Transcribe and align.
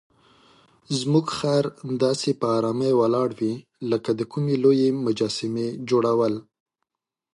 زموږ 0.99 1.25
خر 1.37 1.63
داسې 2.03 2.29
په 2.39 2.45
آرامۍ 2.57 2.91
ولاړ 2.95 3.29
وي 3.39 3.53
لکه 3.91 4.09
د 4.19 4.21
کومې 4.31 4.55
لویې 4.63 4.89
مجسمې 5.05 5.67
جوړول. 5.89 6.33